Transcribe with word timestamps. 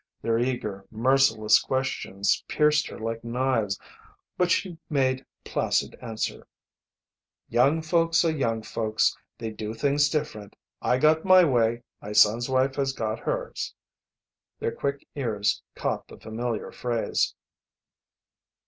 Their 0.23 0.39
eager, 0.39 0.87
merciless 0.89 1.59
questions 1.61 2.43
pierced 2.47 2.87
her 2.87 2.97
like 2.97 3.23
knives, 3.23 3.79
but 4.35 4.49
she 4.49 4.79
made 4.89 5.23
placid 5.45 5.95
answer: 6.01 6.47
"Young 7.49 7.83
folks 7.83 8.25
are 8.25 8.31
young 8.31 8.63
folks. 8.63 9.15
They 9.37 9.51
do 9.51 9.75
things 9.75 10.09
different. 10.09 10.55
I 10.81 10.97
got 10.97 11.23
my 11.23 11.43
way. 11.43 11.83
My 12.01 12.13
son's 12.13 12.49
wife 12.49 12.77
has 12.77 12.93
got 12.93 13.19
hers." 13.19 13.75
Their 14.59 14.71
quick 14.71 15.05
ears 15.13 15.61
caught 15.75 16.07
the 16.07 16.17
familiar 16.17 16.71
phrase. 16.71 17.35